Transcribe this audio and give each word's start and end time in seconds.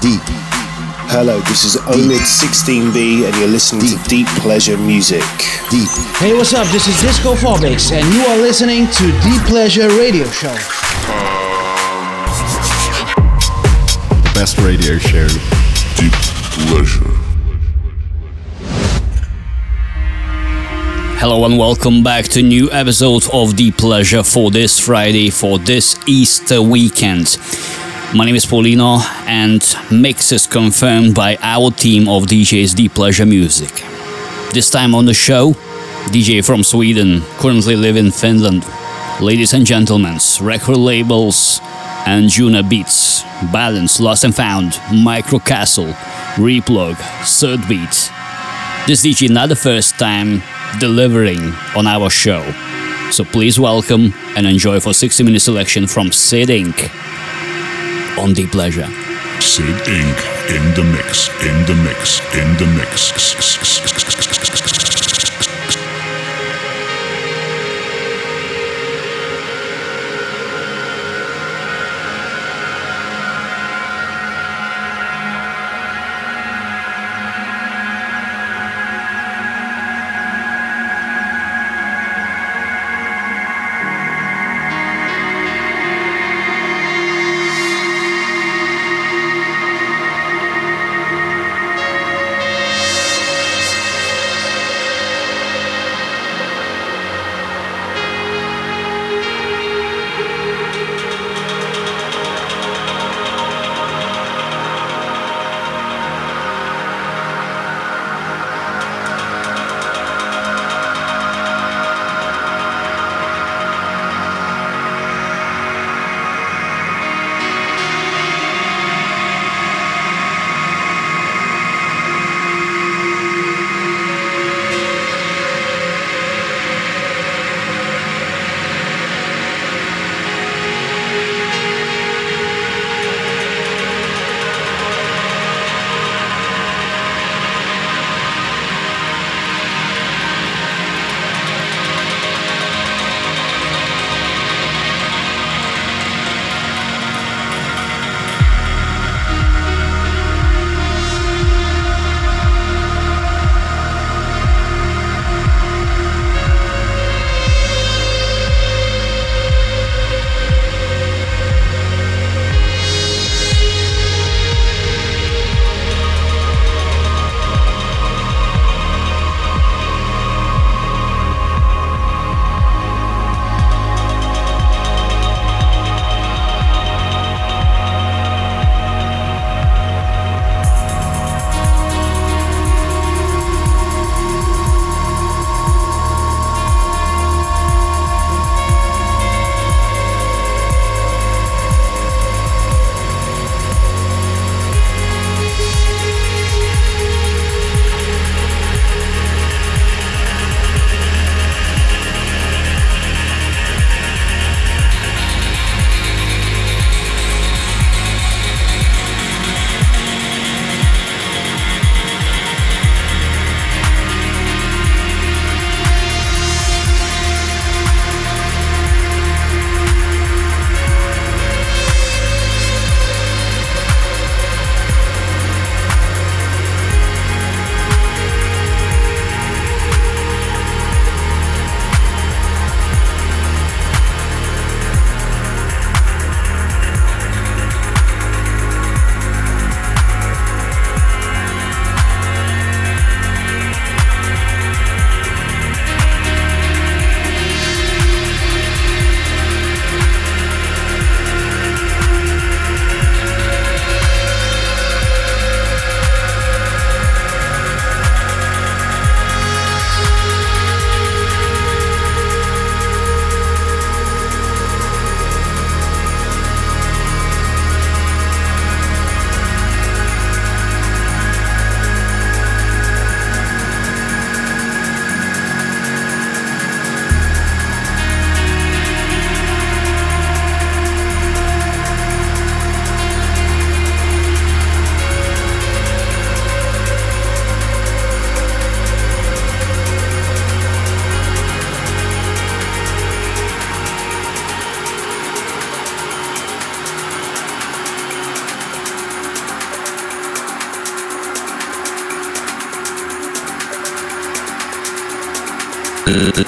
Deep. 0.00 0.22
Hello, 1.12 1.40
this 1.40 1.64
is 1.64 1.76
Omid16B, 1.76 3.26
and 3.26 3.36
you're 3.36 3.48
listening 3.48 3.82
Deep. 3.82 4.00
to 4.00 4.08
Deep 4.08 4.26
Pleasure 4.40 4.78
Music. 4.78 5.20
Deep. 5.68 5.90
Hey, 6.16 6.32
what's 6.32 6.54
up? 6.54 6.66
This 6.68 6.88
is 6.88 6.98
Disco 7.02 7.34
Phobics, 7.34 7.92
and 7.92 8.14
you 8.14 8.22
are 8.24 8.38
listening 8.38 8.86
to 8.86 9.04
Deep 9.20 9.42
Pleasure 9.42 9.88
Radio 9.98 10.24
Show. 10.30 10.54
The 14.24 14.32
best 14.32 14.56
radio 14.60 14.96
show. 14.96 15.28
Deep 16.00 16.12
Pleasure. 16.66 17.04
Hello 21.20 21.44
and 21.44 21.58
welcome 21.58 22.02
back 22.02 22.24
to 22.28 22.40
new 22.40 22.70
episode 22.72 23.28
of 23.34 23.54
Deep 23.54 23.76
Pleasure 23.76 24.22
for 24.22 24.50
this 24.50 24.78
Friday, 24.78 25.28
for 25.28 25.58
this 25.58 25.98
Easter 26.06 26.62
weekend. 26.62 27.36
My 28.12 28.24
name 28.24 28.34
is 28.34 28.44
Paulino 28.44 29.00
and 29.28 29.62
mix 29.92 30.32
is 30.32 30.48
confirmed 30.48 31.14
by 31.14 31.38
our 31.42 31.70
team 31.70 32.08
of 32.08 32.24
DJs 32.24 32.74
Deep 32.74 32.92
Pleasure 32.92 33.24
Music. 33.24 33.70
This 34.52 34.68
time 34.68 34.96
on 34.96 35.04
the 35.04 35.14
show, 35.14 35.52
DJ 36.10 36.44
from 36.44 36.64
Sweden, 36.64 37.20
currently 37.38 37.76
live 37.76 37.96
in 37.96 38.10
Finland. 38.10 38.64
Ladies 39.20 39.52
and 39.52 39.64
gentlemen, 39.64 40.18
record 40.40 40.78
labels 40.78 41.60
and 42.04 42.28
Juna 42.28 42.64
Beats, 42.64 43.22
Balance, 43.52 44.00
Lost 44.00 44.24
and 44.24 44.34
Found, 44.34 44.80
Micro 44.92 45.38
Castle, 45.38 45.92
Replug, 46.34 46.96
Third 47.38 47.60
Beat. 47.68 48.10
This 48.88 49.04
DJ 49.04 49.30
not 49.30 49.50
the 49.50 49.56
first 49.56 50.00
time 50.00 50.42
delivering 50.80 51.38
on 51.76 51.86
our 51.86 52.10
show. 52.10 52.42
So 53.12 53.22
please 53.22 53.60
welcome 53.60 54.12
and 54.36 54.48
enjoy 54.48 54.80
for 54.80 54.92
60 54.92 55.22
minute 55.22 55.42
selection 55.42 55.86
from 55.86 56.10
Cid 56.10 56.48
Inc 56.48 56.90
on 58.20 58.34
Deep 58.34 58.50
Pleasure. 58.52 58.86
Cid 59.40 59.74
Inc. 59.88 60.18
in 60.54 60.74
the 60.74 60.84
mix, 60.92 61.28
in 61.42 61.66
the 61.66 61.74
mix, 61.82 62.20
in 62.34 62.56
the 62.58 62.66
mix. 62.76 64.39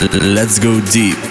Let's 0.00 0.58
go 0.58 0.80
deep. 0.80 1.21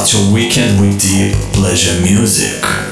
Start 0.00 0.24
your 0.24 0.32
weekend 0.32 0.80
with 0.80 0.98
deep 0.98 1.34
pleasure 1.52 2.00
music. 2.00 2.89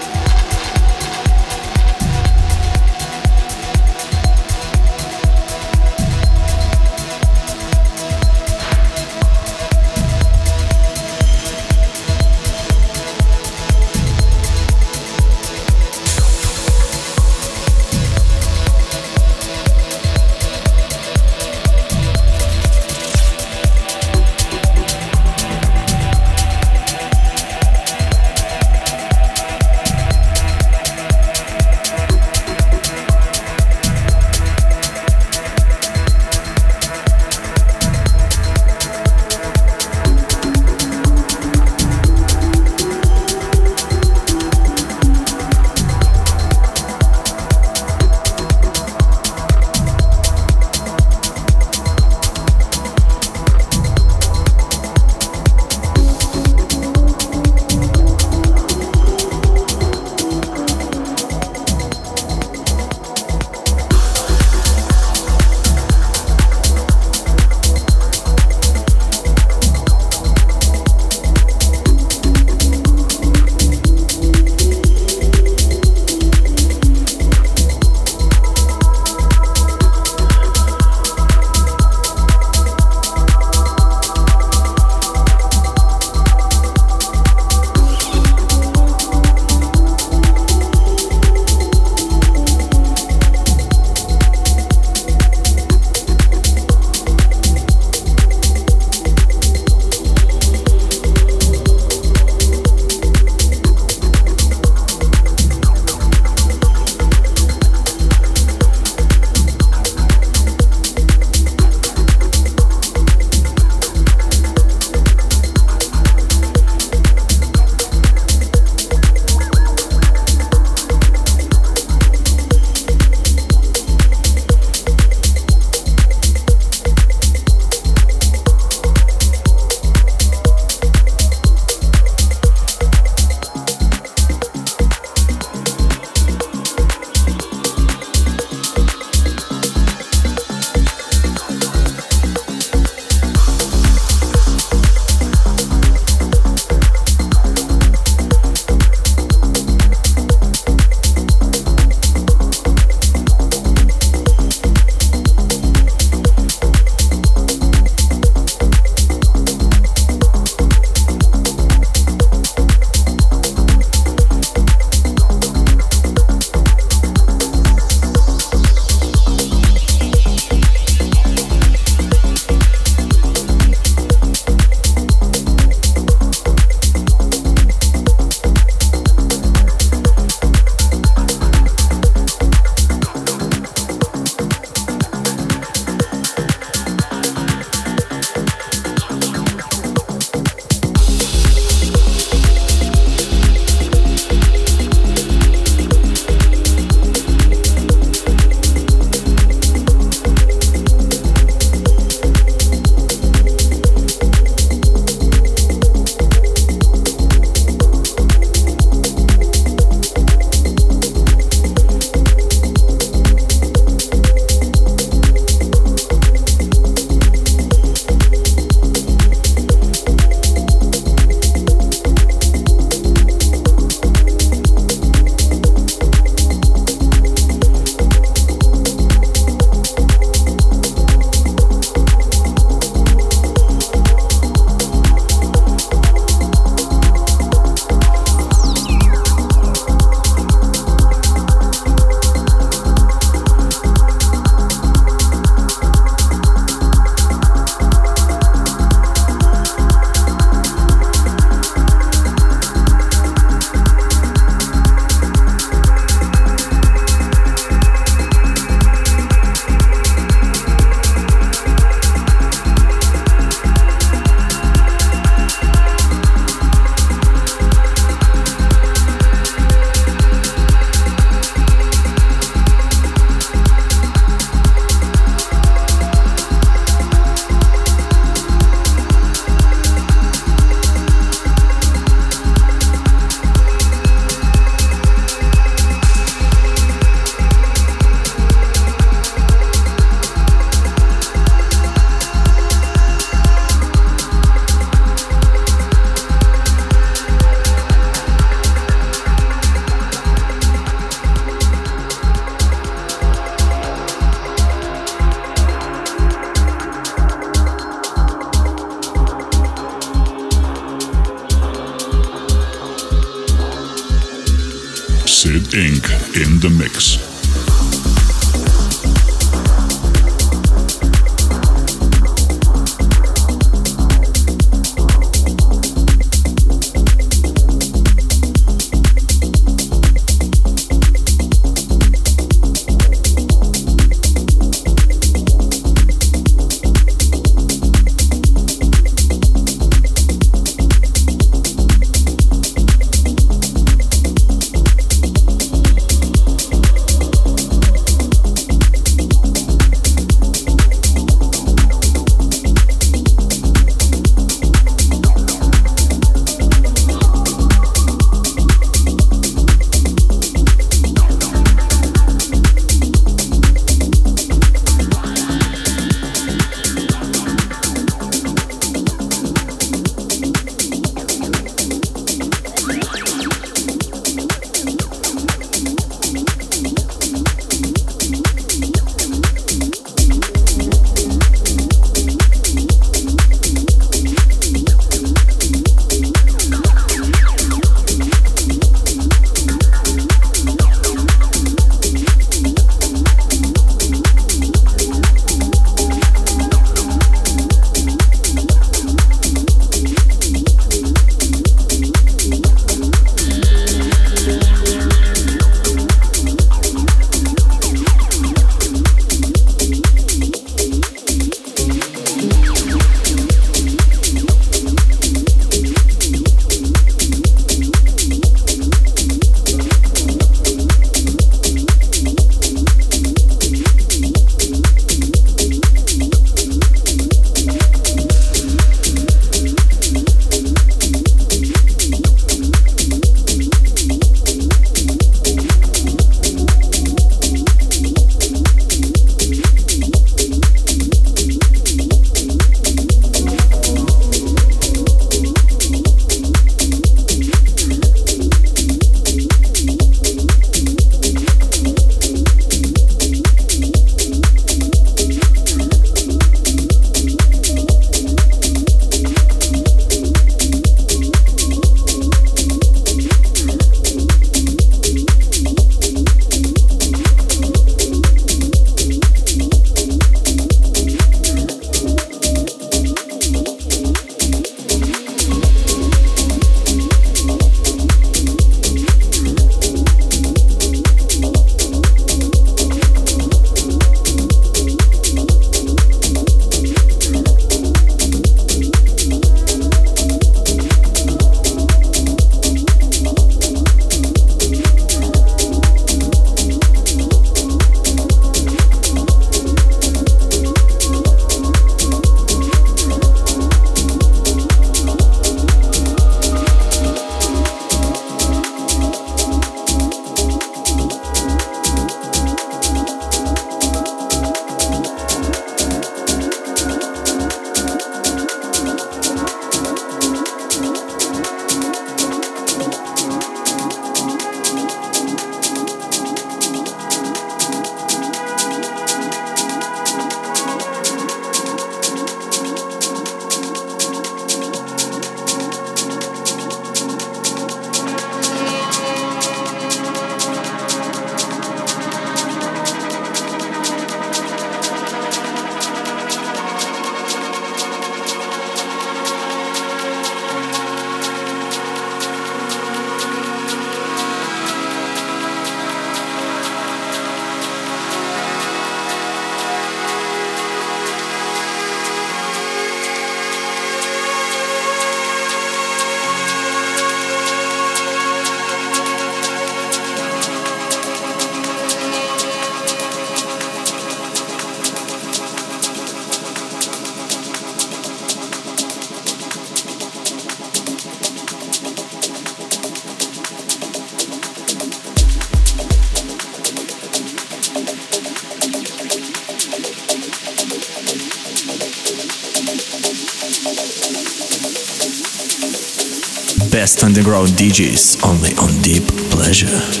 Best 596.91 597.05
underground 597.05 597.47
DJs 597.49 598.21
only 598.27 598.51
on 598.57 598.81
Deep 598.81 599.07
Pleasure. 599.31 600.00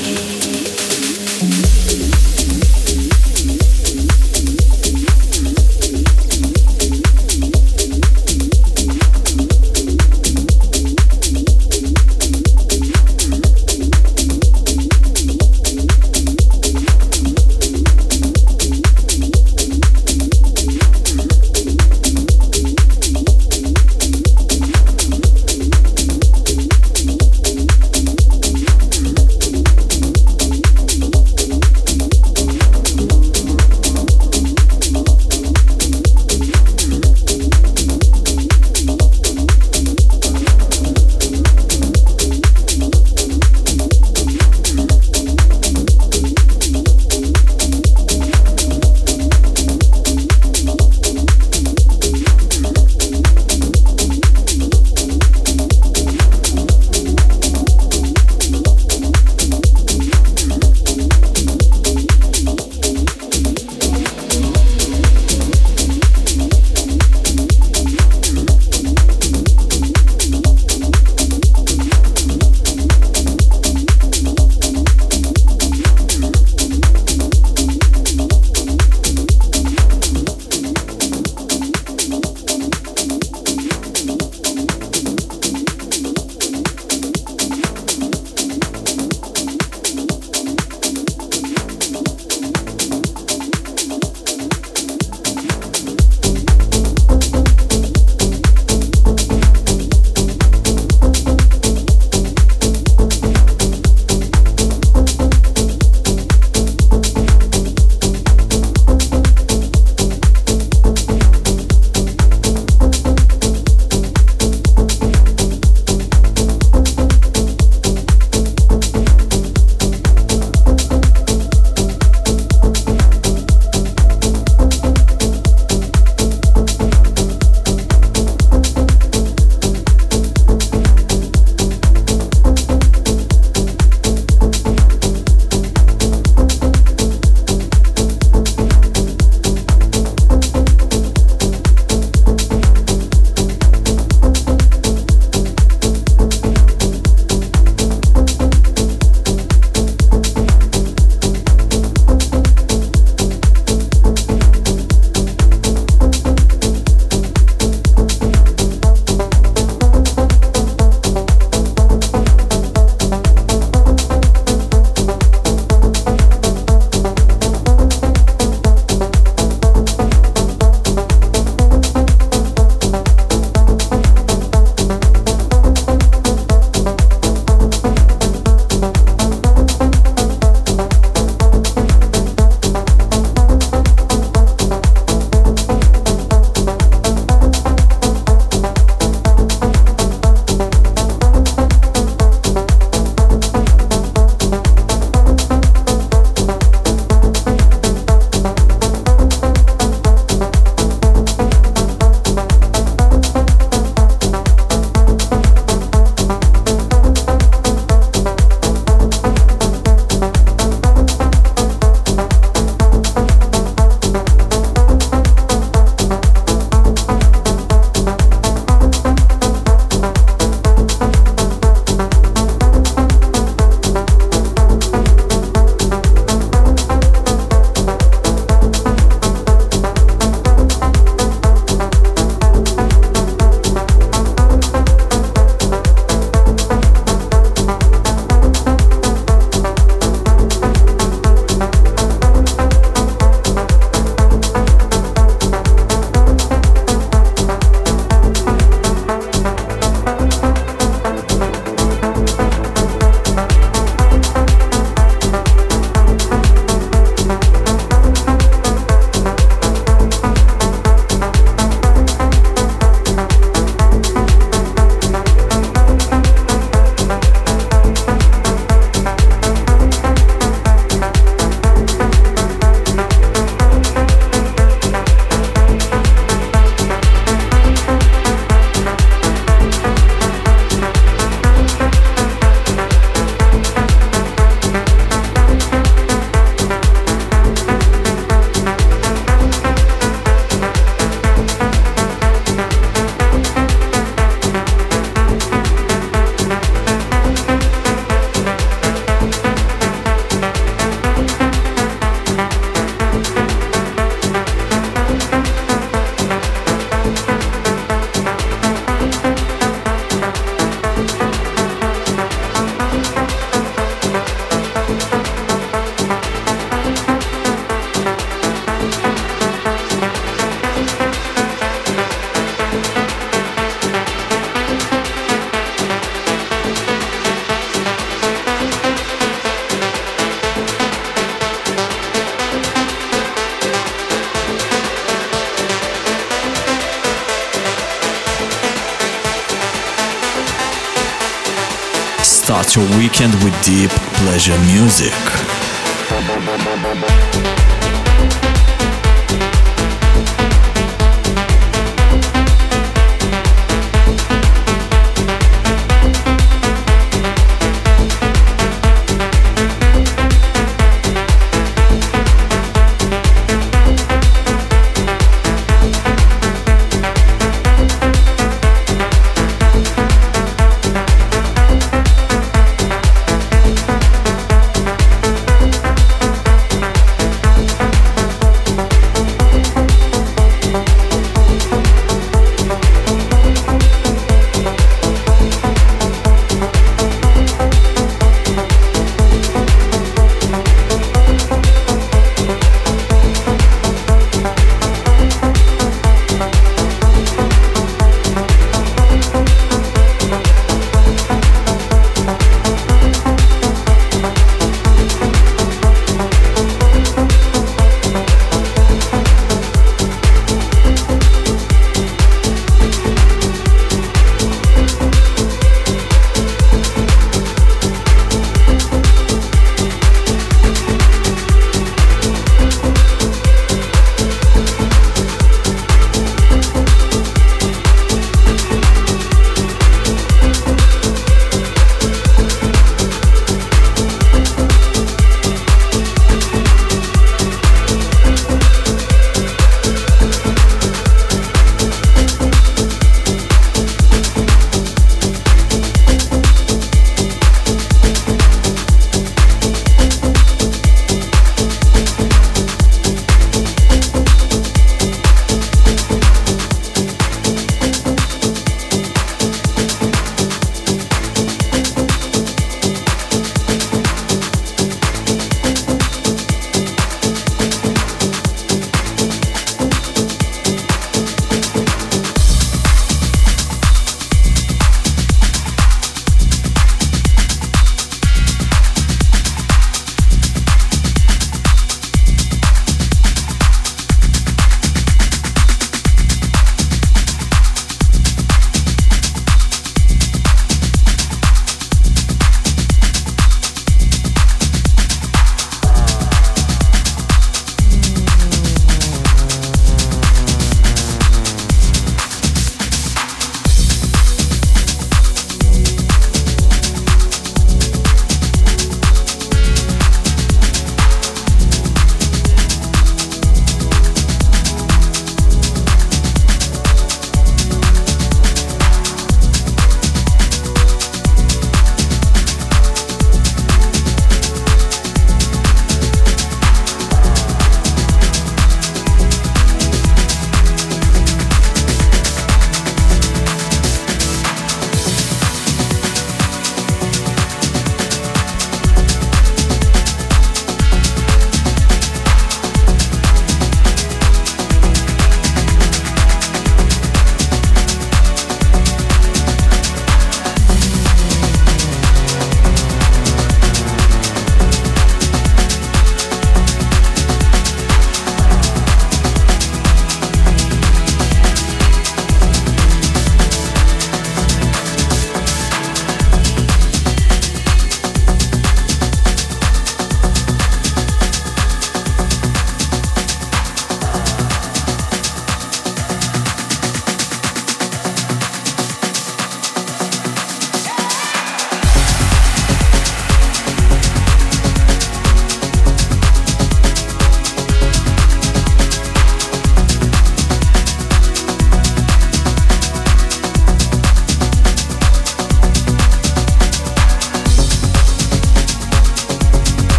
Your 342.75 342.85
weekend 342.97 343.33
with 343.43 343.53
deep 343.65 343.89
pleasure 343.89 344.57
music. 344.59 345.13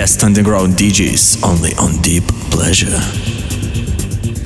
Best 0.00 0.24
underground 0.24 0.76
DJs 0.76 1.44
only 1.46 1.74
on 1.76 2.00
Deep 2.00 2.24
Pleasure. 2.50 2.86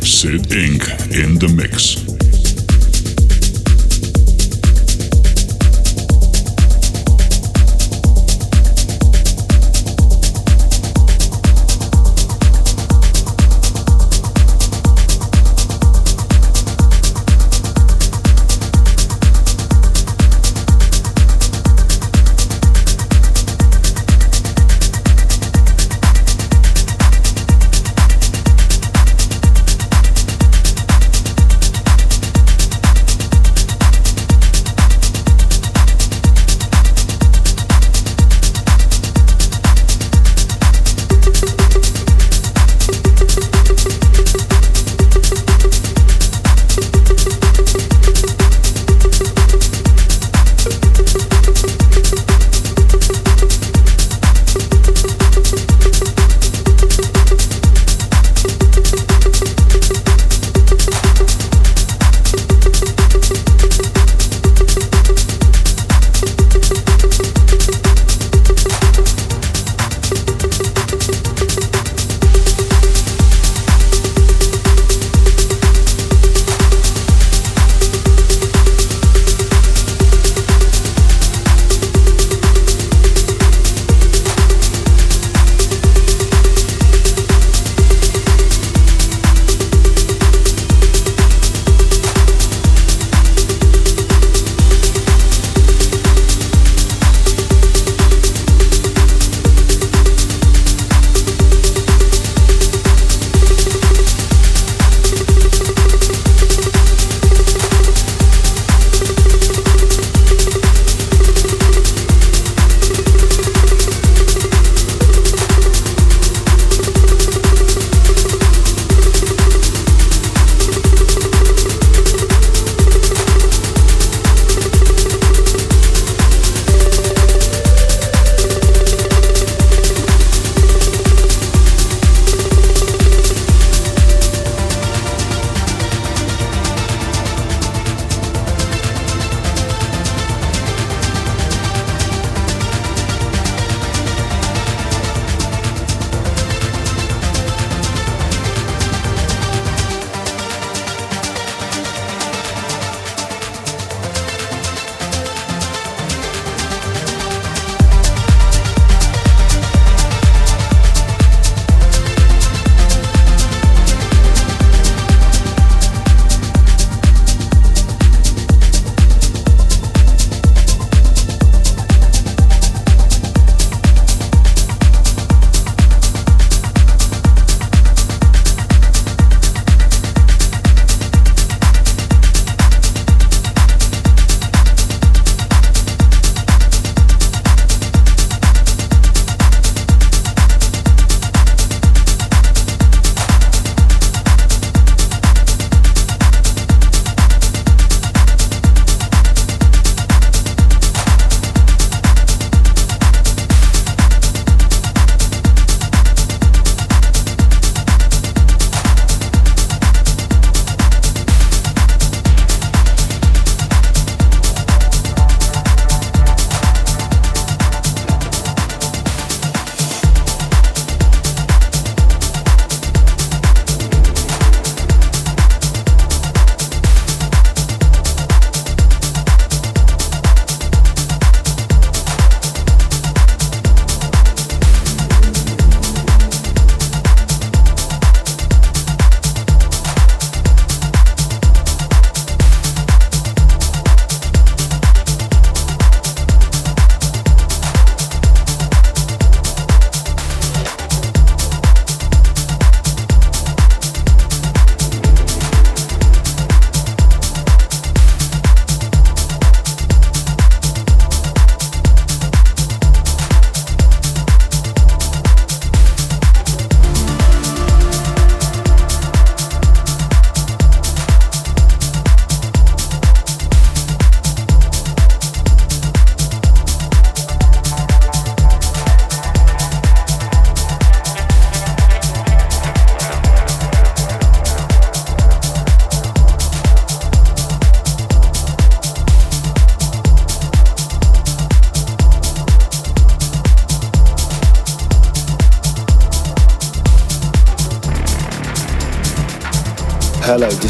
Cid 0.04 0.48
Inc. 0.50 0.82
in 1.14 1.38
the 1.38 1.46
mix. 1.46 2.03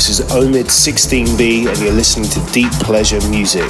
This 0.06 0.20
is 0.20 0.26
Omid16B, 0.32 1.66
and 1.66 1.78
you're 1.78 1.90
listening 1.90 2.28
to 2.28 2.52
Deep 2.52 2.70
Pleasure 2.72 3.26
Music. 3.30 3.64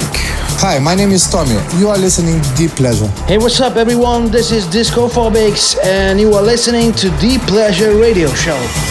Hi, 0.59 0.79
my 0.79 0.93
name 0.93 1.11
is 1.11 1.29
Tommy. 1.29 1.55
You 1.79 1.87
are 1.87 1.97
listening 1.97 2.41
to 2.41 2.55
Deep 2.55 2.71
Pleasure. 2.71 3.07
Hey, 3.25 3.37
what's 3.37 3.61
up, 3.61 3.77
everyone? 3.77 4.29
This 4.31 4.51
is 4.51 4.67
Disco 4.67 5.07
Phobics, 5.07 5.77
and 5.85 6.19
you 6.19 6.33
are 6.33 6.41
listening 6.41 6.91
to 6.93 7.09
Deep 7.21 7.39
Pleasure 7.43 7.95
Radio 7.95 8.27
Show. 8.33 8.84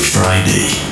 Friday. 0.00 0.91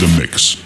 The 0.00 0.20
mix. 0.20 0.65